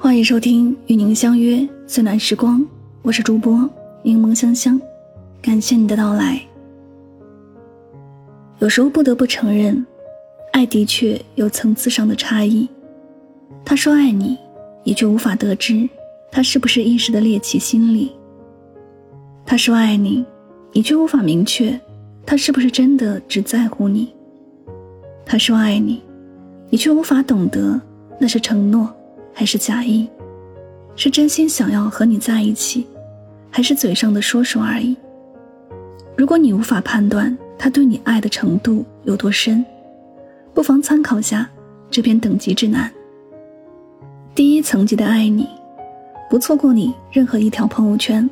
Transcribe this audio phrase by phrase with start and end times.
[0.00, 2.64] 欢迎收听与您相约最暖时光，
[3.02, 3.68] 我是主播
[4.04, 4.80] 柠檬香香，
[5.42, 6.40] 感谢你的到来。
[8.60, 9.84] 有时候不得不承认，
[10.52, 12.68] 爱的确有层次上的差异。
[13.64, 14.38] 他说爱你，
[14.84, 15.88] 你却无法得知
[16.30, 18.12] 他是不是一时的猎奇心理；
[19.44, 20.24] 他说爱你，
[20.72, 21.78] 你却无法明确
[22.24, 24.14] 他是不是真的只在乎你。
[25.26, 26.00] 他说爱你。
[26.70, 27.80] 你却无法懂得，
[28.20, 28.94] 那是承诺，
[29.38, 30.08] 还是假意？
[30.96, 32.84] 是真心想要和你在一起，
[33.52, 34.96] 还是嘴上的说说而已？
[36.16, 39.64] 如果你无法判断他对你爱的程度有多深，
[40.52, 41.48] 不妨参考下
[41.88, 42.90] 这篇等级指南。
[44.34, 45.46] 第一层级的爱你，
[46.28, 48.28] 不错过你任何一条朋友圈。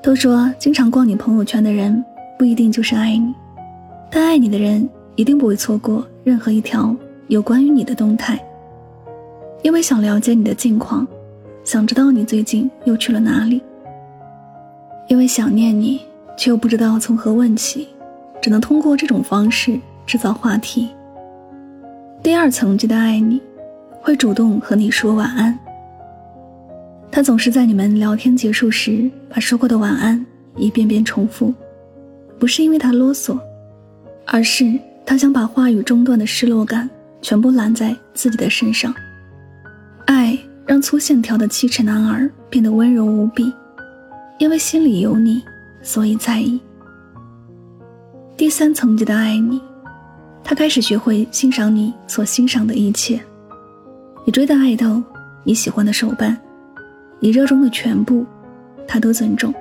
[0.00, 2.04] 都说经常逛你朋友圈的人
[2.38, 3.34] 不一定就是爱你，
[4.08, 6.94] 但爱你的人一定不会错过任何一条。
[7.26, 8.40] 有关于你的动态，
[9.62, 11.06] 因为想了解你的近况，
[11.64, 13.62] 想知道你最近又去了哪里。
[15.08, 16.00] 因为想念你，
[16.36, 17.88] 却又不知道从何问起，
[18.40, 20.88] 只能通过这种方式制造话题。
[22.22, 23.40] 第二层级的爱你，
[24.00, 25.58] 会主动和你说晚安。
[27.10, 30.24] 他总是在你们聊天结束时，把说过的晚安
[30.56, 31.52] 一遍遍重复，
[32.38, 33.38] 不是因为他啰嗦，
[34.24, 36.88] 而是他想把话语中断的失落感。
[37.22, 38.94] 全部揽在自己的身上，
[40.70, 43.52] 让粗线条的七尺男儿变得温柔无比，
[44.38, 45.42] 因为心里有你，
[45.82, 46.60] 所以在意。
[48.36, 49.60] 第三层级的爱你，
[50.44, 53.20] 他开始学会欣赏你所欣赏的一切，
[54.24, 55.02] 你追的爱豆，
[55.42, 56.38] 你喜欢的手办，
[57.18, 58.24] 你热衷的全部，
[58.86, 59.52] 他都尊重。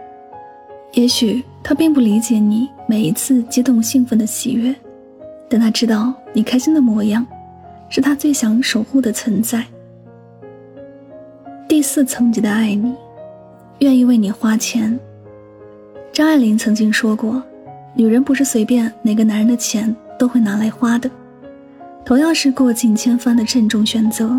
[0.94, 4.76] 也许他并不理解你每一次激动兴奋的喜悦，
[5.50, 7.26] 但他知道你开心的模样。
[7.90, 9.66] 是他最想守护的存在。
[11.80, 12.94] 第四层级的爱你，
[13.80, 15.00] 愿意为你花钱。
[16.12, 17.42] 张爱玲曾经说过
[17.96, 21.10] ：“女人不是随便哪个男人的钱都会拿来花的，
[22.04, 24.30] 同样是过尽千帆的慎重选择。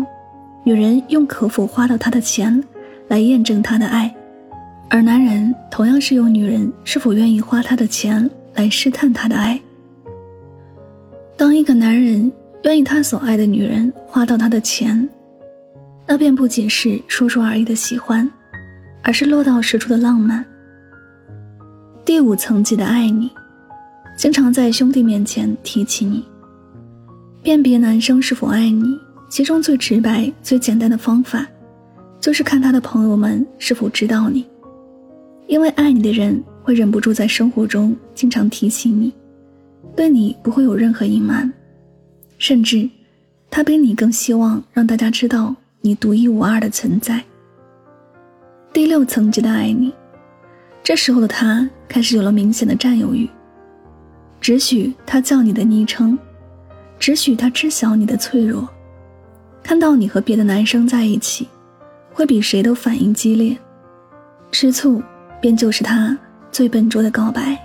[0.63, 2.63] 女人用可否花到他的钱
[3.07, 4.15] 来验证他的爱，
[4.87, 9.59] 而男人同样是用女人是否愿意花他的钱来试探他的爱。
[11.35, 12.31] 当一个男人。”
[12.63, 15.09] 愿意他所爱的女人花到他的钱，
[16.11, 18.29] 那便不仅是说说而已的喜欢，
[19.01, 20.45] 而是落到实处的浪漫。
[22.03, 23.31] 第五层级的爱你，
[24.17, 26.21] 经常在兄弟面前提起你。
[27.41, 31.47] 辨别男生是否爱你，其中最直白、最简单的方法，
[32.19, 34.45] 就是看他的朋友们是否知道你。
[35.47, 39.13] 因为爱你的人会忍不住在生活中经常提起你，
[39.95, 41.49] 对你不会有任何隐瞒。
[42.37, 42.89] 甚至，
[43.49, 47.23] 他比你更希望让大家知道你独一无二的存在。
[48.71, 49.91] 第六层级的爱你，
[50.83, 53.27] 这时候的他开始有了明显的占有欲，
[54.39, 56.17] 只许他叫你的昵称，
[56.99, 58.69] 只许他知晓你的脆弱，
[59.63, 61.49] 看到你和别的男生在一起，
[62.13, 63.57] 会比谁都反应激烈，
[64.51, 65.01] 吃醋
[65.41, 66.17] 便就是他
[66.51, 67.57] 最笨拙的告白。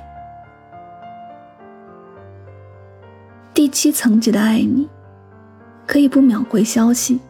[3.53, 4.89] 第七层级的爱你，
[5.87, 7.21] 可以不秒回消息，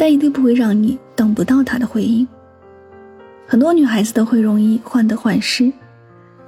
[0.00, 2.26] 但一定不会让你等不到他的回应。
[3.46, 5.70] 很多女孩子都会容易患得患失，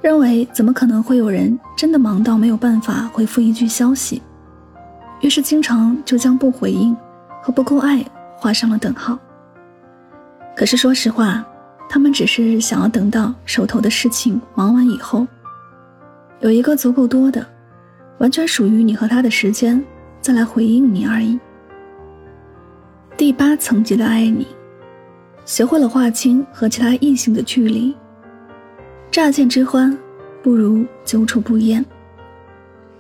[0.01, 4.23] 认为怎么可能会有人真的忙到没有办法回复一句消息，
[5.21, 6.97] 于是经常就将不回应
[7.43, 8.03] 和不够爱
[8.39, 9.19] 画上了等号。
[10.57, 11.45] 可是说实话，
[11.91, 15.27] 他们只是想要等到手头的事情忙完以后，
[16.41, 17.47] 有一个足够多的。
[18.17, 19.84] 完全属于你和他的时间，
[20.23, 21.39] 再来回应你而已。
[23.22, 24.44] 第八层级的爱你，
[25.44, 27.94] 学会了划清和其他异性的距离。
[29.12, 29.97] 乍见之欢，
[30.43, 31.87] 不如久处不厌。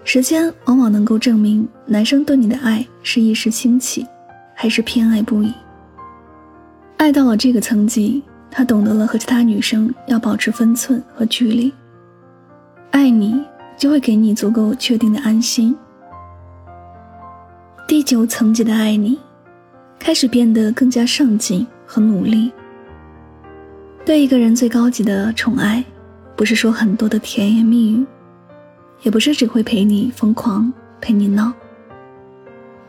[0.04, 4.06] 时间往往能够证明男生对你的爱是一时兴起，
[4.54, 5.52] 还是偏爱不已。
[6.98, 11.72] 爱到了这个层级，他懂得了和其他女生要保持分寸和距离。
[12.92, 13.44] 爱你。
[13.76, 15.76] 就会给你足够确定的安心。
[17.88, 19.18] 第九层级的爱你，
[20.02, 22.50] 开始变得更加上进和努力。
[24.04, 25.82] 对一个人最高级的宠爱，
[26.34, 28.04] 不是说很多的甜言蜜语，
[29.02, 31.52] 也不是只会陪你疯狂陪你闹，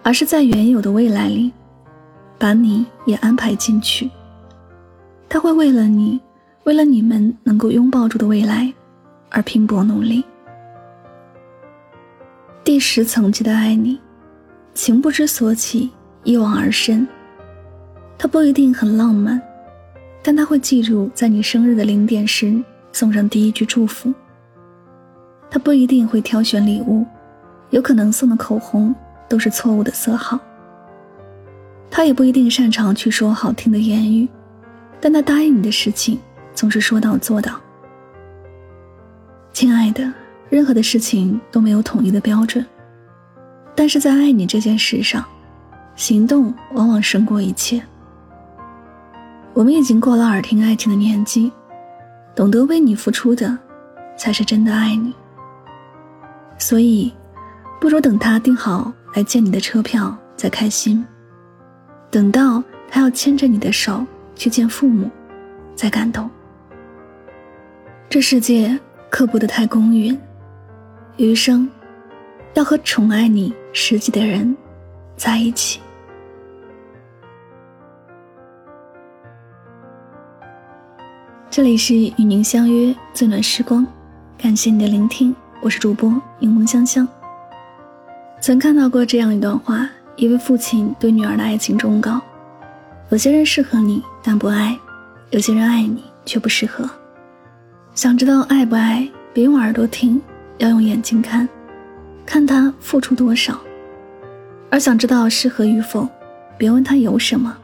[0.01, 1.53] 而是在原有的未来里，
[2.39, 4.09] 把你也安排进去。
[5.29, 6.19] 他会为了你，
[6.63, 8.73] 为了你们能够拥抱住的未来，
[9.29, 10.23] 而拼搏努力。
[12.63, 13.99] 第十层级的爱你，
[14.73, 15.91] 情不知所起，
[16.23, 17.07] 一往而深。
[18.17, 19.41] 它不一定很浪漫，
[20.21, 24.13] 但他会记住在你生日的零点时送上第一句祝福。
[25.49, 27.05] 他不一定会挑选礼物，
[27.69, 28.95] 有可能送的口红
[29.27, 30.39] 都是错误的色号。
[31.91, 34.27] 他也不一定擅长去说好听的言语，
[34.99, 36.17] 但他答应你的事情
[36.55, 37.59] 总是说到做到。
[39.51, 40.11] 亲爱的，
[40.49, 42.65] 任何的事情都没有统一的标准，
[43.75, 45.23] 但是在爱你这件事上，
[45.95, 47.81] 行动往往胜过一切。
[49.53, 51.51] 我们已经过了耳听爱情的年纪，
[52.35, 53.57] 懂得为你付出的，
[54.17, 55.13] 才是真的爱你。
[56.57, 57.13] 所以，
[57.79, 61.05] 不如等他订好来见你的车票再开心，
[62.09, 64.05] 等到他要牵着你的手
[64.35, 65.09] 去见父母，
[65.75, 66.29] 再感动。
[68.09, 68.79] 这世界。
[69.13, 70.19] 刻薄的太公允，
[71.17, 71.69] 余生
[72.55, 74.57] 要和宠爱你十几的人
[75.15, 75.79] 在一起。
[81.55, 83.85] 这里是与您相约最暖时光，
[84.39, 87.07] 感谢你的聆听，我是主播柠檬香香。
[88.41, 92.19] 曾看到过这样一段话：一位父亲对女儿的爱情忠告，
[93.11, 94.75] 有些人适合你但不爱，
[95.29, 96.89] 有些人爱你却不适合。
[97.93, 100.19] 想知道爱不爱，别用耳朵听，
[100.57, 101.47] 要用眼睛看，
[102.25, 103.53] 看他付出多少；
[104.71, 106.09] 而想知道适合与否，
[106.57, 107.55] 别问他有什么，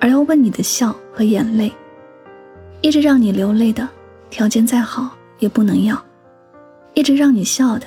[0.00, 1.72] 而要问你的笑和眼泪。
[2.80, 3.88] 一直让你流泪的，
[4.30, 5.96] 条件再好也不能要；
[6.94, 7.86] 一直让你笑的，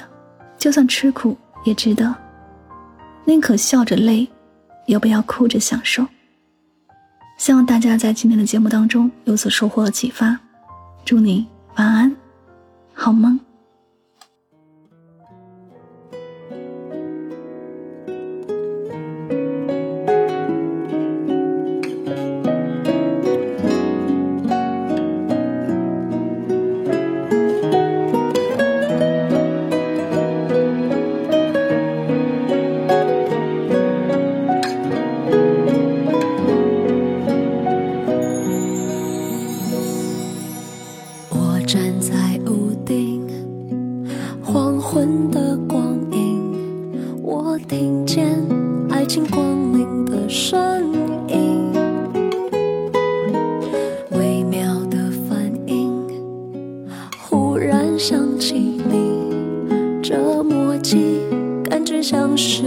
[0.57, 2.13] 就算吃苦也值得。
[3.25, 4.27] 宁可笑着累，
[4.85, 6.05] 也不要哭着享受。
[7.37, 10.37] 希望大家在今天的节目当中有所收获和启发。
[11.05, 12.13] 祝你晚安，
[12.93, 13.39] 好梦。
[58.39, 61.19] 经历这么近
[61.65, 62.63] 感觉像是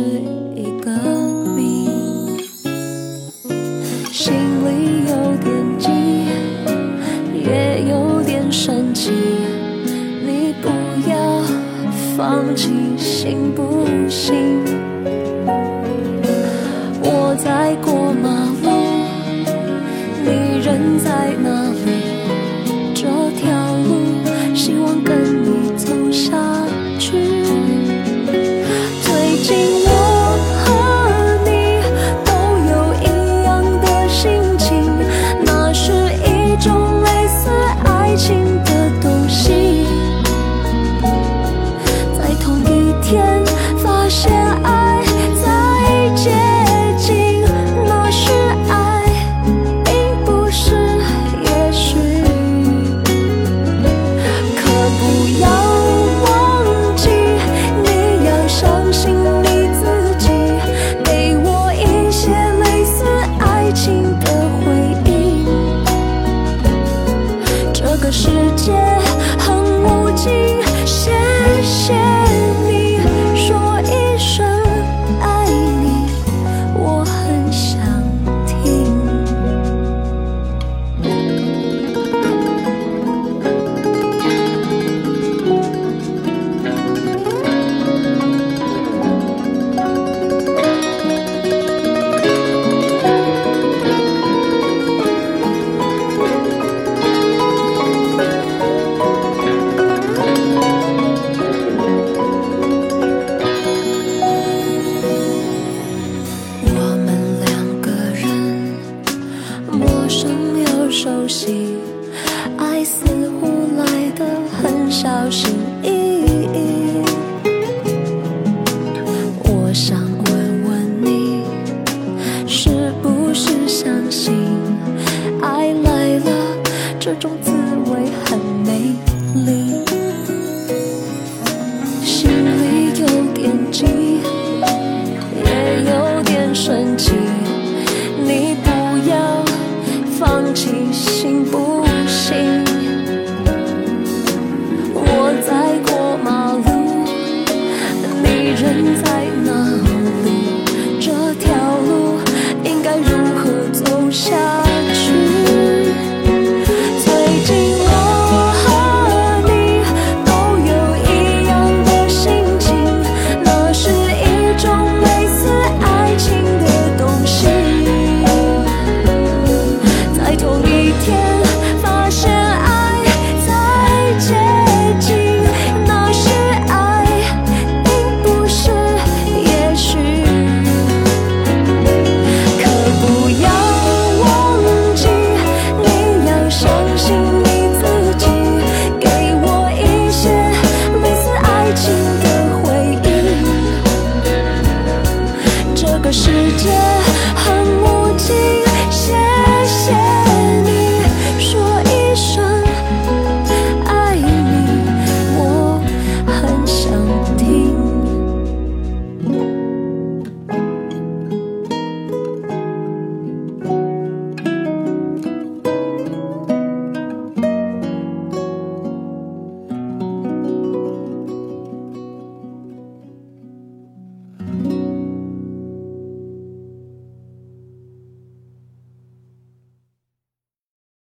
[127.04, 127.50] 这种滋
[127.90, 128.94] 味很美
[129.34, 129.71] 丽。